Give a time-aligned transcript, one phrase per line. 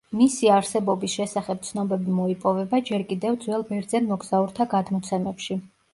[0.19, 5.61] მისი არსებობის შესახებ ცნობები მოიპოვება ჯერ კიდევ ძველ ბერძენ მოგზაურთა გადმოცემებში.